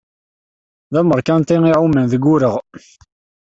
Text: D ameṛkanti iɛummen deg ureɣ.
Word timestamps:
D 0.93 0.95
ameṛkanti 0.99 1.57
iɛummen 1.69 2.05
deg 2.11 2.23
ureɣ. 2.33 2.55